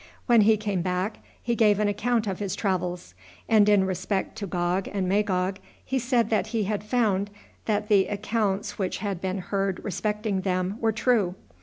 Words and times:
When 0.25 0.41
he 0.41 0.57
came 0.57 0.81
back 0.81 1.19
he 1.43 1.53
gave 1.55 1.77
an 1.79 1.87
account 1.87 2.25
of 2.25 2.39
his 2.39 2.55
travels; 2.55 3.13
and 3.47 3.69
in 3.69 3.83
respect 3.85 4.35
to 4.37 4.47
Gog 4.47 4.87
and 4.91 5.07
Magog, 5.07 5.59
he 5.85 5.99
said 5.99 6.31
that 6.31 6.47
he 6.47 6.63
had 6.63 6.83
found 6.83 7.29
that 7.65 7.87
the 7.87 8.07
accounts 8.07 8.79
which 8.79 8.97
had 8.97 9.21
been 9.21 9.37
heard 9.37 9.79
respecting 9.83 10.41
them 10.41 10.77
were 10.81 10.91
true. 10.91 11.35